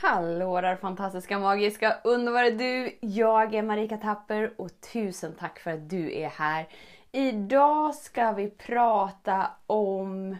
[0.00, 2.98] Hallå där fantastiska, magiska, underbara du!
[3.00, 6.68] Jag är Marika Tapper och tusen tack för att du är här.
[7.12, 10.36] Idag ska vi prata om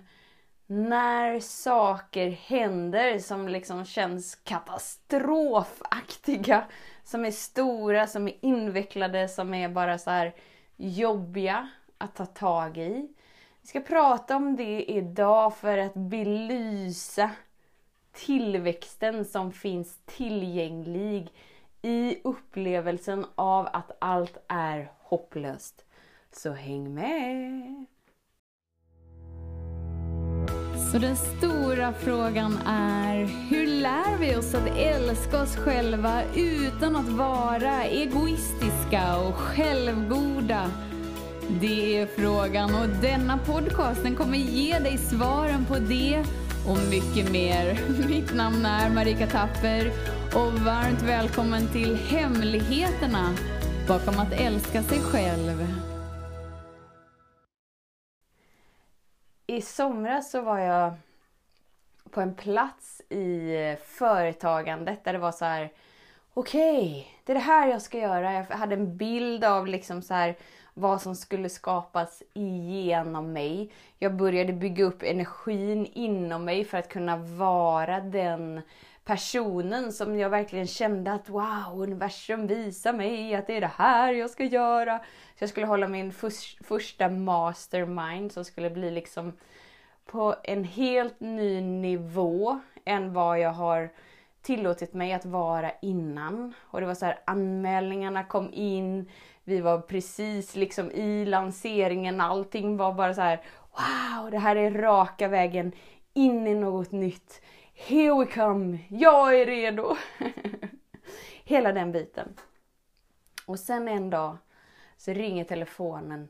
[0.67, 6.65] när saker händer som liksom känns katastrofaktiga.
[7.05, 10.35] Som är stora, som är invecklade, som är bara så här
[10.77, 11.69] jobbiga
[11.99, 13.09] att ta tag i.
[13.63, 17.31] Vi ska prata om det idag för att belysa
[18.17, 21.33] tillväxten som finns tillgänglig
[21.83, 25.85] i upplevelsen av att allt är hopplöst.
[26.33, 27.87] Så häng med!
[30.93, 37.09] Så den stora frågan är, hur lär vi oss att älska oss själva utan att
[37.09, 40.71] vara egoistiska och självgoda?
[41.61, 46.25] Det är frågan och denna podcast den kommer ge dig svaren på det
[46.69, 47.79] och mycket mer.
[48.09, 49.93] Mitt namn är Marika Tapper
[50.35, 53.35] och varmt välkommen till Hemligheterna
[53.89, 55.67] bakom att älska sig själv.
[59.47, 60.95] I somras så var jag
[62.11, 65.73] på en plats i företagandet där det var så här
[66.35, 68.33] okej, okay, det är det här jag ska göra.
[68.33, 70.37] Jag hade en bild av liksom så här
[70.79, 73.73] vad som skulle skapas igenom mig.
[73.99, 78.61] Jag började bygga upp energin inom mig för att kunna vara den
[79.05, 84.13] personen som jag verkligen kände att wow, universum visar mig att det är det här
[84.13, 84.99] jag ska göra.
[84.99, 86.13] Så jag skulle hålla min
[86.65, 89.33] första mastermind som skulle bli liksom
[90.07, 93.91] på en helt ny nivå än vad jag har
[94.43, 96.55] tillåtit mig att vara innan.
[96.61, 99.11] Och det var så här, anmälningarna kom in,
[99.49, 104.71] vi var precis liksom i lanseringen, allting var bara så här, wow, det här är
[104.71, 105.73] raka vägen
[106.13, 107.43] in i något nytt.
[107.75, 109.97] Here we come, jag är redo.
[111.45, 112.35] Hela den biten.
[113.47, 114.37] Och sen en dag
[114.97, 116.29] så ringer telefonen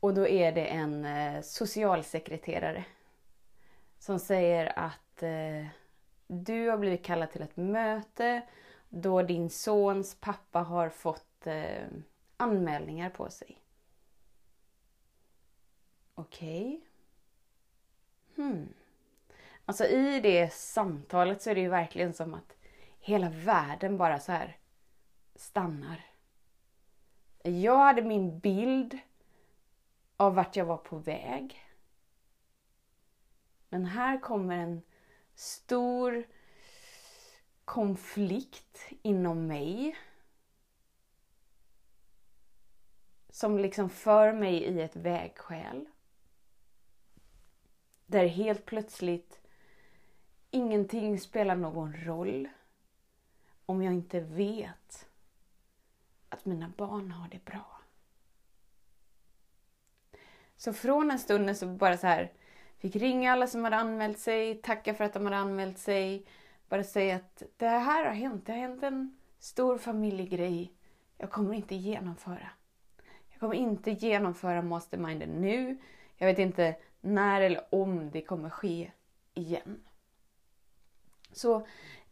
[0.00, 2.84] och då är det en eh, socialsekreterare
[3.98, 5.66] som säger att eh,
[6.26, 8.42] du har blivit kallad till ett möte
[8.88, 11.86] då din sons pappa har fått eh,
[12.40, 13.58] anmälningar på sig.
[16.14, 16.66] Okej.
[16.66, 18.46] Okay.
[18.46, 18.68] Hmm.
[19.64, 22.56] Alltså i det samtalet så är det ju verkligen som att
[22.98, 24.56] hela världen bara så här
[25.34, 26.06] stannar.
[27.42, 28.98] Jag hade min bild
[30.16, 31.64] av vart jag var på väg.
[33.68, 34.82] Men här kommer en
[35.34, 36.24] stor
[37.64, 39.96] konflikt inom mig
[43.30, 45.88] som liksom för mig i ett vägskäl.
[48.06, 49.40] Där helt plötsligt
[50.50, 52.48] ingenting spelar någon roll
[53.66, 55.08] om jag inte vet
[56.28, 57.80] att mina barn har det bra.
[60.56, 62.32] Så från en stund så bara så här,
[62.78, 66.26] fick ringa alla som hade anmält sig, tacka för att de hade anmält sig.
[66.68, 70.72] Bara säga att det här har hänt, det har hänt en stor familjegrej.
[71.16, 72.50] Jag kommer inte genomföra.
[73.40, 75.78] Jag kommer inte genomföra masterminden nu.
[76.16, 78.90] Jag vet inte när eller om det kommer ske
[79.34, 79.80] igen.
[81.32, 81.66] Så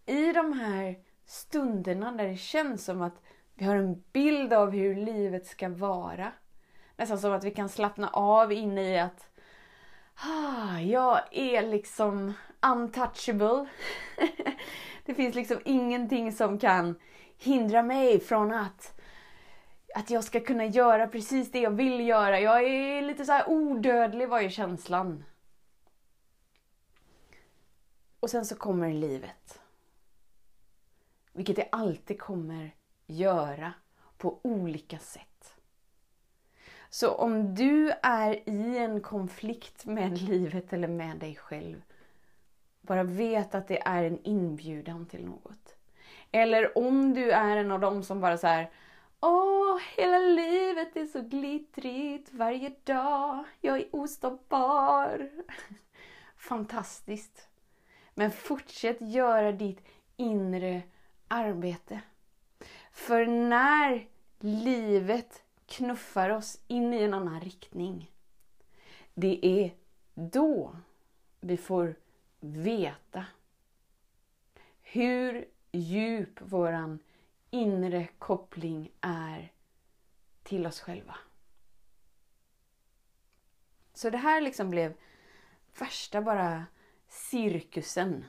[0.07, 3.23] i de här stunderna där det känns som att
[3.55, 6.33] vi har en bild av hur livet ska vara.
[6.97, 9.31] Nästan som att vi kan slappna av inne i att
[10.15, 13.67] ah, jag är liksom untouchable.
[15.05, 16.95] det finns liksom ingenting som kan
[17.37, 18.98] hindra mig från att
[19.99, 22.41] att jag ska kunna göra precis det jag vill göra.
[22.41, 25.25] Jag är lite så här odödlig var ju känslan.
[28.21, 29.61] Och sen så kommer livet.
[31.33, 32.75] Vilket det alltid kommer
[33.07, 33.73] göra
[34.17, 35.55] på olika sätt.
[36.91, 41.83] Så om du är i en konflikt med livet eller med dig själv,
[42.81, 45.77] bara vet att det är en inbjudan till något.
[46.33, 48.71] Eller om du är en av dem som bara så här,
[49.21, 53.45] Åh, hela livet är så glittrigt varje dag.
[53.61, 55.31] Jag är ostoppbar.
[56.37, 57.49] Fantastiskt.
[58.15, 59.81] Men fortsätt göra ditt
[60.17, 60.83] inre
[61.29, 62.01] arbete.
[62.93, 68.11] För när livet knuffar oss in i en annan riktning,
[69.15, 69.75] det är
[70.15, 70.77] då
[71.41, 71.95] vi får
[72.41, 73.25] veta
[74.83, 76.99] hur djup våran
[77.51, 79.53] inre koppling är
[80.43, 81.17] till oss själva.
[83.95, 84.95] Så det här liksom blev
[85.79, 86.67] värsta bara
[87.09, 88.25] cirkusen.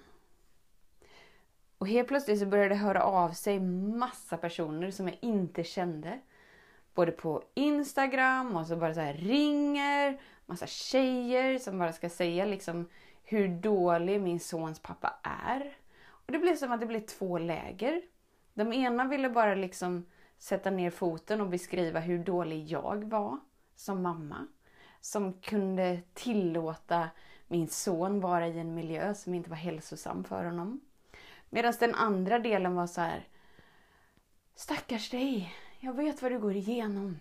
[1.78, 6.20] Och helt plötsligt så började det höra av sig massa personer som jag inte kände.
[6.94, 10.22] Både på Instagram och så bara så här ringer.
[10.46, 12.90] Massa tjejer som bara ska säga liksom
[13.24, 15.78] hur dålig min sons pappa är.
[16.02, 18.02] Och det blev som att det blev två läger.
[18.60, 20.06] De ena ville bara liksom
[20.38, 23.40] sätta ner foten och beskriva hur dålig jag var
[23.76, 24.48] som mamma.
[25.02, 27.10] Som kunde tillåta
[27.48, 30.82] min son vara i en miljö som inte var hälsosam för honom.
[31.50, 33.28] Medan den andra delen var så här.
[34.56, 37.20] Stackars dig, jag vet vad du går igenom.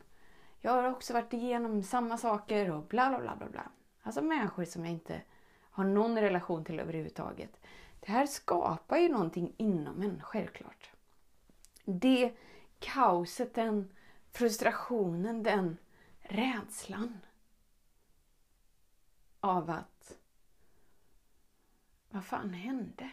[0.60, 3.68] Jag har också varit igenom samma saker och bla bla bla bla bla.
[4.02, 5.22] Alltså människor som jag inte
[5.60, 7.60] har någon relation till överhuvudtaget.
[8.00, 10.90] Det här skapar ju någonting inom en, självklart.
[11.90, 12.34] Det
[12.78, 13.92] kaoset, den
[14.30, 15.78] frustrationen, den
[16.20, 17.18] rädslan
[19.40, 20.18] av att
[22.10, 23.10] vad fan hände?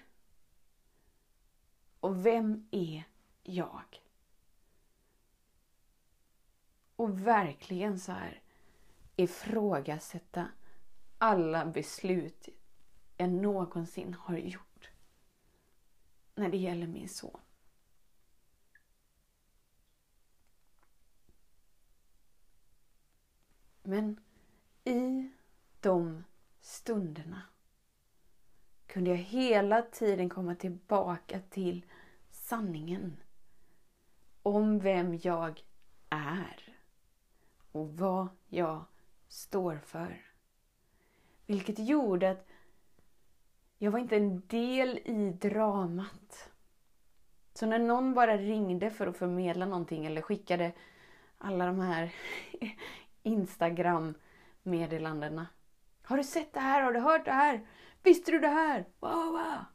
[1.99, 3.03] Och vem är
[3.43, 4.01] jag?
[6.95, 8.41] Och verkligen så här
[9.15, 10.47] ifrågasätta
[11.17, 12.49] alla beslut
[13.17, 14.89] jag någonsin har gjort
[16.35, 17.39] när det gäller min son.
[23.87, 24.19] Men
[24.83, 25.29] i
[25.79, 26.23] de
[26.61, 27.41] stunderna
[28.87, 31.85] kunde jag hela tiden komma tillbaka till
[32.31, 33.17] sanningen
[34.43, 35.63] om vem jag
[36.09, 36.77] är
[37.71, 38.85] och vad jag
[39.27, 40.25] står för.
[41.45, 42.47] Vilket gjorde att
[43.77, 46.51] jag var inte en del i dramat.
[47.53, 50.71] Så när någon bara ringde för att förmedla någonting eller skickade
[51.37, 52.13] alla de här
[53.25, 55.47] Instagram-meddelandena.
[56.03, 56.81] Har du sett det här?
[56.81, 57.67] Har du hört det här?
[58.03, 58.85] Visste du det här?
[58.99, 59.65] Wow, wow.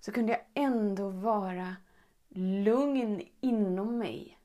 [0.00, 1.76] Så kunde jag ändå vara
[2.28, 4.38] lugn inom mig.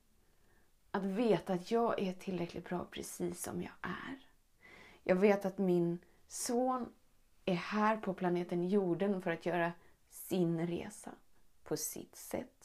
[0.91, 4.19] Att veta att jag är tillräckligt bra precis som jag är.
[5.03, 6.89] Jag vet att min son
[7.45, 9.71] är här på planeten jorden för att göra
[10.09, 11.11] sin resa
[11.63, 12.62] på sitt sätt.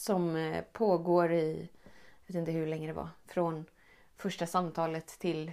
[0.02, 1.68] som eh, pågår i,
[2.21, 3.64] jag vet inte hur länge det var, från
[4.16, 5.52] första samtalet till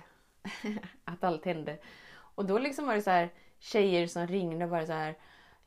[1.03, 1.77] att allt hände.
[2.11, 3.29] Och då liksom var det så här
[3.59, 5.17] tjejer som ringde och bara så här.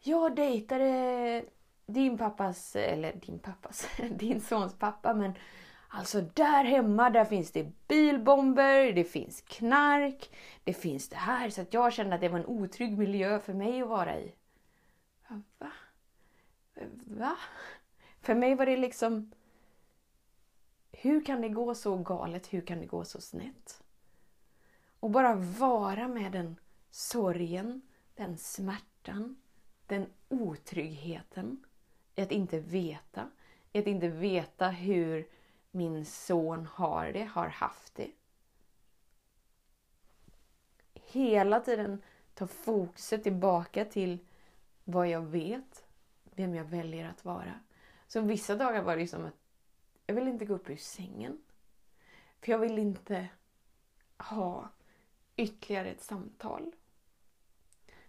[0.00, 1.44] Jag dejtade
[1.86, 5.34] din pappas, eller din pappas, din sons pappa men
[5.94, 10.30] Alltså där hemma där finns det bilbomber, det finns knark,
[10.64, 11.50] det finns det här.
[11.50, 14.32] Så att jag kände att det var en otrygg miljö för mig att vara i.
[15.58, 15.70] Va?
[17.04, 17.36] Va?
[18.22, 19.30] För mig var det liksom...
[20.92, 22.52] Hur kan det gå så galet?
[22.52, 23.82] Hur kan det gå så snett?
[25.00, 26.56] Och bara vara med den
[26.90, 27.82] sorgen,
[28.14, 29.36] den smärtan,
[29.86, 31.64] den otryggheten
[32.14, 33.30] i att inte veta.
[33.72, 35.28] I att inte veta hur
[35.70, 38.10] min son har det, har haft det.
[40.94, 42.02] Hela tiden
[42.34, 44.18] ta fokuset tillbaka till
[44.84, 45.84] vad jag vet,
[46.34, 47.60] vem jag väljer att vara.
[48.12, 49.34] Så vissa dagar var det som att
[50.06, 51.38] jag vill inte gå upp ur sängen.
[52.40, 53.28] För jag vill inte
[54.18, 54.68] ha
[55.36, 56.72] ytterligare ett samtal.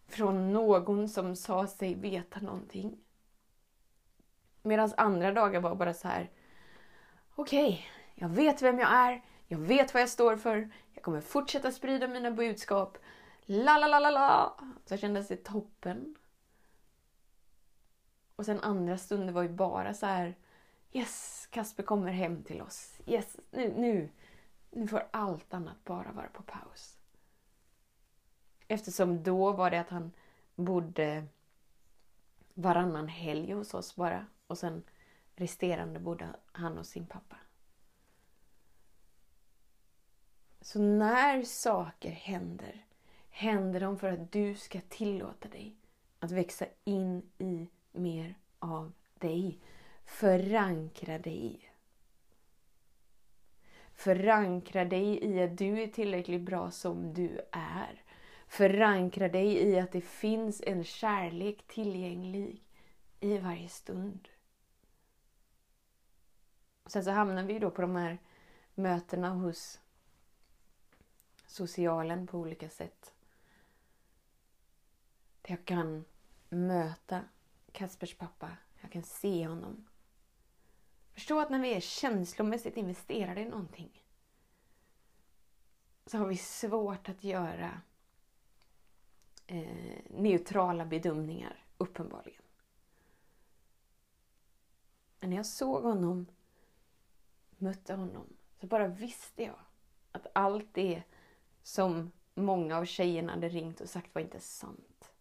[0.07, 2.99] Från någon som sa sig veta någonting.
[4.61, 6.31] Medan andra dagar var bara så här.
[7.35, 7.79] Okej, okay,
[8.15, 9.21] jag vet vem jag är.
[9.47, 10.69] Jag vet vad jag står för.
[10.93, 12.97] Jag kommer fortsätta sprida mina budskap.
[13.41, 14.57] La, la, la, la, la.
[14.85, 16.15] Så kändes det toppen.
[18.35, 20.35] Och sen andra stunder var ju bara så här.
[20.91, 22.99] Yes, Kasper kommer hem till oss.
[23.05, 24.09] Yes, nu, nu,
[24.71, 26.97] nu får allt annat bara vara på paus.
[28.67, 30.11] Eftersom då var det att han
[30.55, 31.25] bodde
[32.53, 34.25] varannan helg hos oss bara.
[34.47, 34.83] Och sen
[35.35, 37.37] resterande bodde han hos sin pappa.
[40.61, 42.85] Så när saker händer,
[43.29, 45.75] händer de för att du ska tillåta dig
[46.19, 49.59] att växa in i mer av dig.
[50.05, 51.73] Förankra dig.
[53.93, 58.03] Förankra dig i att du är tillräckligt bra som du är.
[58.47, 62.63] Förankra dig i att det finns en kärlek tillgänglig
[63.19, 64.29] i varje stund.
[66.85, 68.17] Sen så hamnar vi då på de här
[68.75, 69.79] mötena hos
[71.47, 73.13] socialen på olika sätt.
[75.41, 76.05] Där jag kan
[76.49, 77.21] möta
[77.73, 78.57] Kaspers pappa.
[78.81, 79.87] Jag kan se honom.
[81.13, 84.03] Förstå att när vi är känslomässigt investerade i någonting
[86.05, 87.81] så har vi svårt att göra
[89.47, 92.41] eh, neutrala bedömningar, uppenbarligen.
[95.19, 96.27] Men när jag såg honom,
[97.57, 98.27] mötte honom,
[98.59, 99.59] så bara visste jag
[100.11, 101.03] att allt det
[101.61, 105.13] som många av tjejerna hade ringt och sagt var inte sant.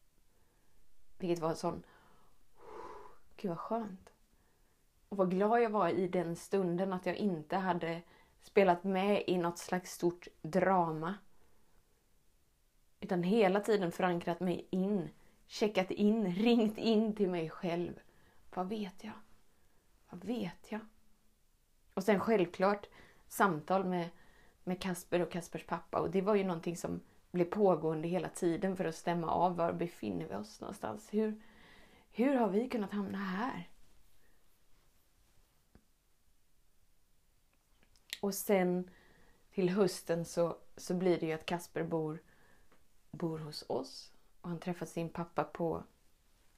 [1.18, 1.82] Vilket var en sån...
[3.42, 4.12] Gud vad skönt.
[5.08, 8.02] Och vad glad jag var i den stunden att jag inte hade
[8.42, 11.14] spelat med i något slags stort drama.
[13.00, 15.08] Utan hela tiden förankrat mig in,
[15.46, 18.00] checkat in, ringt in till mig själv.
[18.54, 19.14] Vad vet jag?
[20.11, 20.80] Vad vet jag?
[21.94, 22.88] Och sen självklart
[23.28, 24.08] samtal med
[24.64, 25.99] med Kasper och Kaspers pappa.
[25.99, 29.72] Och det var ju någonting som blev pågående hela tiden för att stämma av var
[29.72, 31.14] befinner vi oss någonstans.
[31.14, 31.42] Hur,
[32.12, 33.69] hur har vi kunnat hamna här?
[38.21, 38.90] Och sen
[39.50, 42.23] till hösten så, så blir det ju att Kasper bor,
[43.11, 44.12] bor hos oss.
[44.40, 45.85] Och han träffar sin pappa på,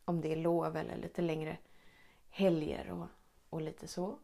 [0.04, 1.58] om det är lov eller lite längre
[2.28, 3.06] helger och,
[3.50, 4.18] och lite så.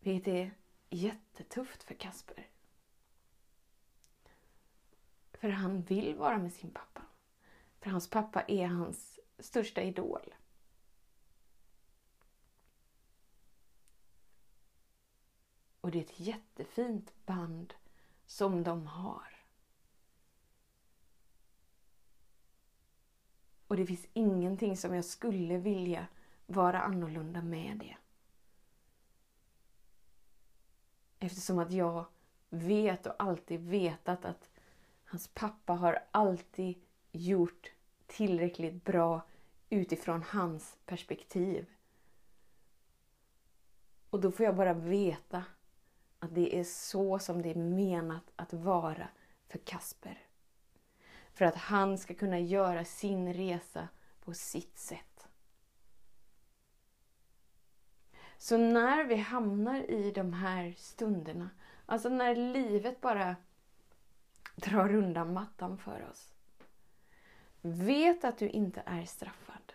[0.00, 0.50] Vilket är
[0.90, 2.46] jättetufft för Kasper.
[5.32, 7.02] För han vill vara med sin pappa.
[7.80, 9.11] För hans pappa är hans
[9.42, 10.34] största idol.
[15.80, 17.74] Och det är ett jättefint band
[18.26, 19.32] som de har.
[23.66, 26.06] Och det finns ingenting som jag skulle vilja
[26.46, 27.96] vara annorlunda med det.
[31.18, 32.06] Eftersom att jag
[32.48, 34.50] vet och alltid vetat att
[35.04, 36.82] hans pappa har alltid
[37.12, 37.72] gjort
[38.06, 39.22] tillräckligt bra
[39.72, 41.66] utifrån hans perspektiv.
[44.10, 45.44] Och då får jag bara veta
[46.18, 49.08] att det är så som det är menat att vara
[49.48, 50.18] för Kasper.
[51.32, 53.88] För att han ska kunna göra sin resa
[54.24, 55.28] på sitt sätt.
[58.38, 61.50] Så när vi hamnar i de här stunderna,
[61.86, 63.36] alltså när livet bara
[64.56, 66.31] drar undan mattan för oss.
[67.62, 69.72] Vet att du inte är straffad,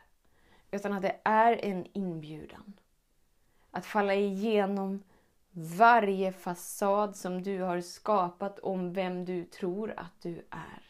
[0.72, 2.74] utan att det är en inbjudan.
[3.72, 5.04] Att falla igenom
[5.52, 10.84] varje fasad som du har skapat om vem du tror att du är.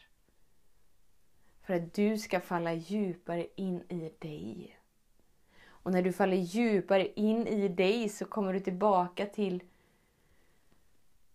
[1.62, 4.78] För att du ska falla djupare in i dig.
[5.66, 9.62] Och när du faller djupare in i dig så kommer du tillbaka till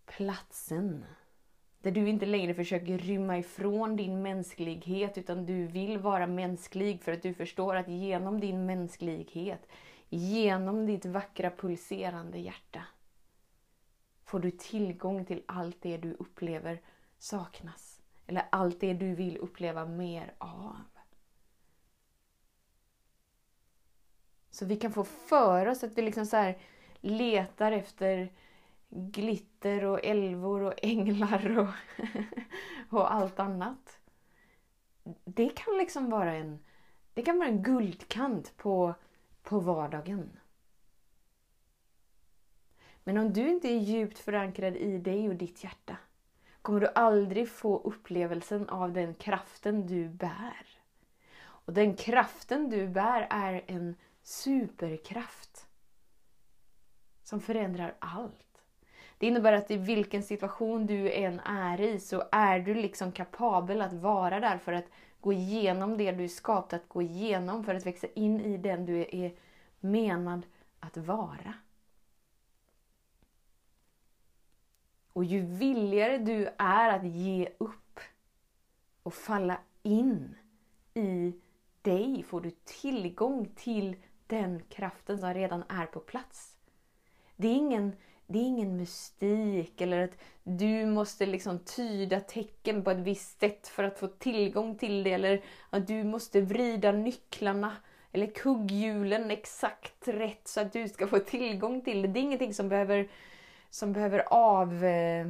[0.06, 1.04] platsen.
[1.84, 7.12] Där du inte längre försöker rymma ifrån din mänsklighet utan du vill vara mänsklig för
[7.12, 9.68] att du förstår att genom din mänsklighet,
[10.08, 12.82] genom ditt vackra pulserande hjärta
[14.24, 16.80] får du tillgång till allt det du upplever
[17.18, 18.00] saknas.
[18.26, 20.76] Eller allt det du vill uppleva mer av.
[24.50, 26.54] Så vi kan få för oss att vi liksom så
[27.00, 28.32] letar efter
[28.88, 31.68] glitter och älvor och änglar och,
[32.98, 33.98] och allt annat.
[35.24, 36.58] Det kan liksom vara en,
[37.14, 38.94] det kan vara en guldkant på,
[39.42, 40.38] på vardagen.
[43.04, 45.96] Men om du inte är djupt förankrad i dig och ditt hjärta
[46.62, 50.66] kommer du aldrig få upplevelsen av den kraften du bär.
[51.36, 55.66] Och den kraften du bär är en superkraft.
[57.22, 58.43] Som förändrar allt.
[59.24, 63.80] Det innebär att i vilken situation du än är i så är du liksom kapabel
[63.80, 64.84] att vara där för att
[65.20, 67.64] gå igenom det du är skapt att gå igenom.
[67.64, 69.34] För att växa in i den du är
[69.80, 70.46] menad
[70.80, 71.54] att vara.
[75.12, 78.00] Och ju villigare du är att ge upp
[79.02, 80.36] och falla in
[80.94, 81.34] i
[81.82, 86.56] dig får du tillgång till den kraften som redan är på plats.
[87.36, 92.90] Det är ingen, det är ingen mystik eller att du måste liksom tyda tecken på
[92.90, 95.12] ett visst sätt för att få tillgång till det.
[95.12, 97.76] Eller att du måste vrida nycklarna
[98.12, 102.08] eller kugghjulen exakt rätt så att du ska få tillgång till det.
[102.08, 103.08] Det är ingenting som behöver,
[103.70, 104.84] som behöver av...
[104.84, 105.26] Eh,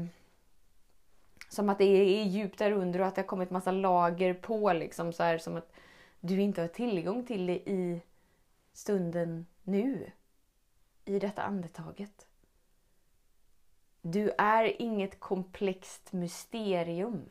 [1.49, 4.73] som att det är djupt där under och att det har kommit massa lager på.
[4.73, 5.73] Liksom, så här, som att
[6.21, 8.01] du inte har tillgång till det i
[8.73, 10.11] stunden nu.
[11.05, 12.27] I detta andetaget.
[14.07, 17.29] Du är inget komplext mysterium.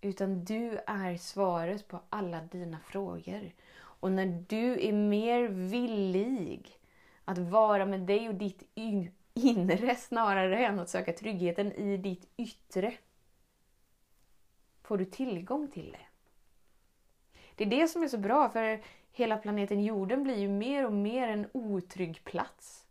[0.00, 3.52] Utan du är svaret på alla dina frågor.
[3.74, 6.78] Och när du är mer villig
[7.24, 8.62] att vara med dig och ditt
[9.34, 12.94] inre snarare än att söka tryggheten i ditt yttre
[14.82, 16.06] får du tillgång till det.
[17.54, 20.92] Det är det som är så bra, för hela planeten jorden blir ju mer och
[20.92, 22.86] mer en otrygg plats.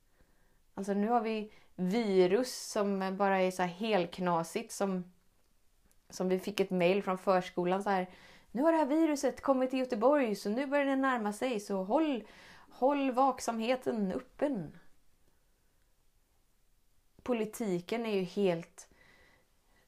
[0.74, 5.12] Alltså nu har vi virus som bara är så här helknasigt som,
[6.10, 8.10] som vi fick ett mail från förskolan så här.
[8.52, 11.84] Nu har det här viruset kommit till Göteborg så nu börjar det närma sig så
[11.84, 12.24] håll,
[12.70, 14.78] håll vaksamheten öppen.
[17.24, 18.90] Politiken är ju helt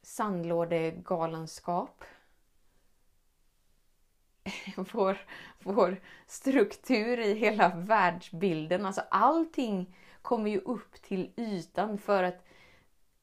[0.01, 2.03] sandlådegalenskap.
[4.91, 5.17] Vår,
[5.59, 12.45] vår struktur i hela världsbilden, alltså allting kommer ju upp till ytan för att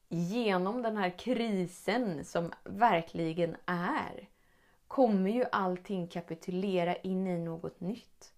[0.09, 4.29] genom den här krisen som verkligen är
[4.87, 8.33] kommer ju allting kapitulera in i något nytt.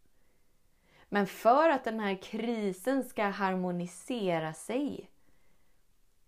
[1.10, 5.10] Men för att den här krisen ska harmonisera sig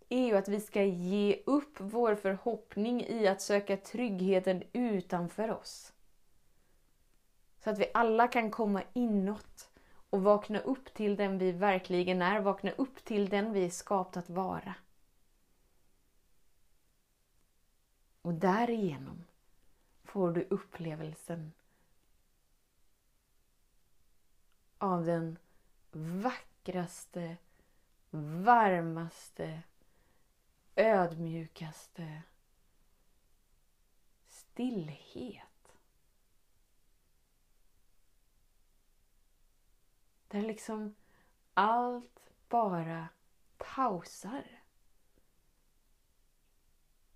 [0.09, 5.93] är ju att vi ska ge upp vår förhoppning i att söka tryggheten utanför oss.
[7.63, 9.69] Så att vi alla kan komma inåt
[10.15, 14.17] och vakna upp till den vi verkligen är, vakna upp till den vi är skapt
[14.17, 14.75] att vara.
[18.21, 19.23] Och därigenom
[20.03, 21.51] får du upplevelsen
[24.77, 25.37] av den
[25.91, 27.37] vackraste,
[28.43, 29.61] varmaste,
[30.75, 32.21] ödmjukaste
[34.27, 35.54] stillhet.
[40.35, 40.95] Där liksom
[41.53, 43.07] allt bara
[43.57, 44.61] pausar.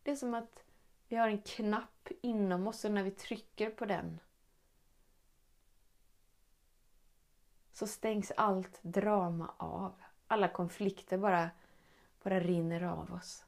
[0.04, 0.64] Det är som att
[1.08, 4.20] vi har en knapp inom oss och när vi trycker på den
[7.72, 9.94] så stängs allt drama av.
[10.28, 11.50] Alla konflikter bara,
[12.24, 13.46] bara rinner av oss.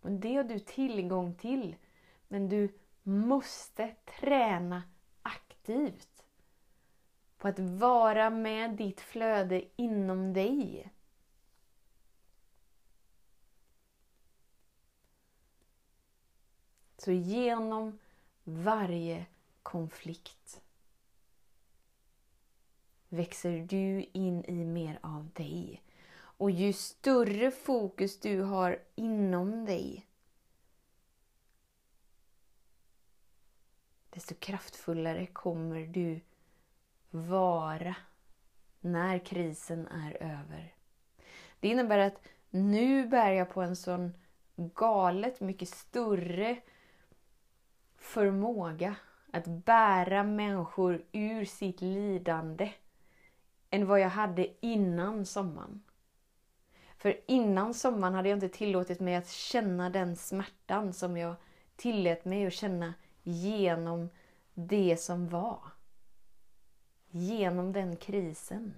[0.00, 1.76] Och det har du tillgång till.
[2.28, 4.82] Men du måste träna
[5.22, 6.17] aktivt
[7.38, 10.92] på att vara med ditt flöde inom dig.
[16.96, 17.98] Så genom
[18.44, 19.26] varje
[19.62, 20.62] konflikt
[23.08, 25.82] växer du in i mer av dig.
[26.14, 30.08] Och ju större fokus du har inom dig
[34.18, 36.20] desto kraftfullare kommer du
[37.10, 37.94] vara
[38.80, 40.74] när krisen är över.
[41.60, 44.14] Det innebär att nu bär jag på en sån
[44.56, 46.56] galet mycket större
[47.96, 48.96] förmåga
[49.32, 52.72] att bära människor ur sitt lidande
[53.70, 55.82] än vad jag hade innan sommaren.
[56.96, 61.34] För innan sommaren hade jag inte tillåtit mig att känna den smärtan som jag
[61.76, 64.08] tillät mig att känna genom
[64.54, 65.77] det som var.
[67.18, 68.74] Genom den krisen.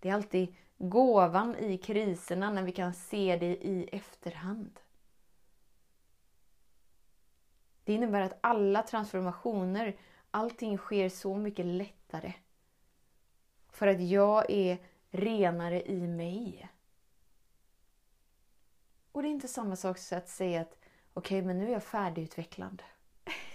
[0.00, 4.80] Det är alltid gåvan i kriserna när vi kan se det i efterhand.
[7.84, 9.96] Det innebär att alla transformationer,
[10.30, 12.32] allting sker så mycket lättare.
[13.68, 14.78] För att jag är
[15.10, 16.68] renare i mig.
[19.12, 20.78] Och det är inte samma sak som att säga att
[21.12, 22.82] okej, okay, men nu är jag färdigutvecklad.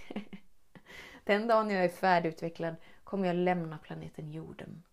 [1.23, 4.83] Den dagen jag är färdigutvecklad kommer jag lämna planeten jorden.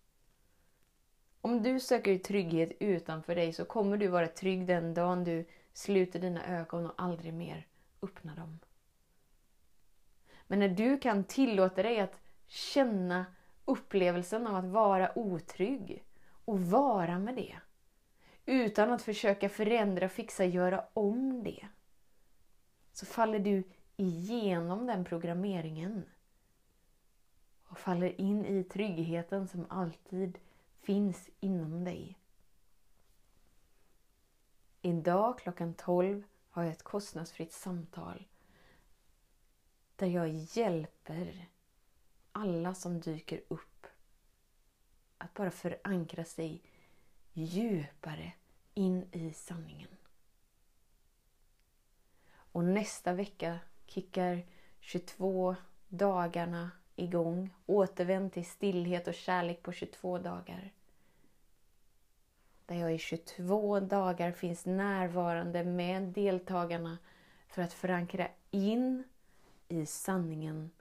[1.41, 6.19] Om du söker trygghet utanför dig så kommer du vara trygg den dagen du sluter
[6.19, 7.67] dina ögon och aldrig mer
[8.01, 8.59] öppnar dem.
[10.47, 13.25] Men när du kan tillåta dig att känna
[13.65, 16.03] upplevelsen av att vara otrygg
[16.45, 17.55] och vara med det
[18.45, 21.67] utan att försöka förändra, fixa, göra om det
[22.91, 23.63] så faller du
[23.97, 26.05] igenom den programmeringen
[27.73, 30.39] och faller in i tryggheten som alltid
[30.81, 32.17] finns inom dig.
[34.81, 38.27] Idag klockan 12 har jag ett kostnadsfritt samtal
[39.95, 41.49] där jag hjälper
[42.31, 43.87] alla som dyker upp
[45.17, 46.61] att bara förankra sig
[47.31, 48.33] djupare
[48.73, 49.97] in i sanningen.
[52.29, 54.45] Och nästa vecka kickar
[54.79, 55.55] 22
[55.87, 57.49] dagarna igång.
[57.65, 60.73] Återvänd till stillhet och kärlek på 22 dagar.
[62.65, 66.97] Där jag i 22 dagar finns närvarande med deltagarna
[67.47, 69.03] för att förankra in
[69.67, 70.71] i sanningen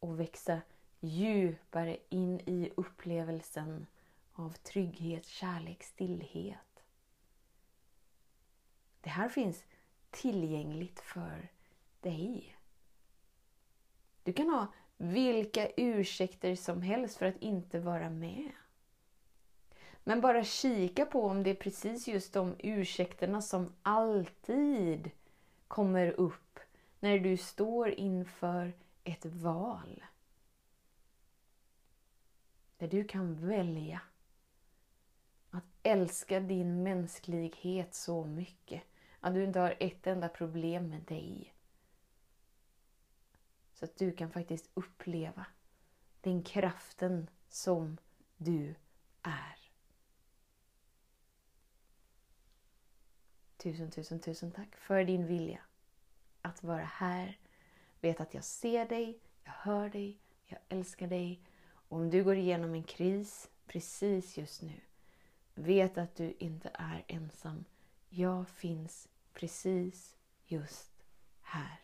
[0.00, 0.60] och växa
[1.00, 3.86] djupare in i upplevelsen
[4.32, 6.84] av trygghet, kärlek, stillhet.
[9.00, 9.64] Det här finns
[10.10, 11.48] tillgängligt för
[12.00, 12.56] dig.
[14.22, 18.52] Du kan ha vilka ursäkter som helst för att inte vara med.
[20.04, 25.10] Men bara kika på om det är precis just de ursäkterna som alltid
[25.68, 26.60] kommer upp
[27.00, 28.72] när du står inför
[29.04, 30.04] ett val.
[32.78, 34.00] Där du kan välja
[35.50, 38.82] att älska din mänsklighet så mycket
[39.20, 41.53] att du inte har ett enda problem med dig.
[43.84, 45.46] Så att du kan faktiskt uppleva
[46.20, 47.98] den kraften som
[48.36, 48.74] du
[49.22, 49.58] är.
[53.56, 55.60] Tusen, tusen, tusen tack för din vilja
[56.42, 57.38] att vara här.
[58.00, 61.40] Vet att jag ser dig, jag hör dig, jag älskar dig.
[61.88, 64.80] Och om du går igenom en kris precis just nu,
[65.54, 67.64] vet att du inte är ensam.
[68.08, 70.16] Jag finns precis
[70.46, 71.04] just
[71.40, 71.83] här.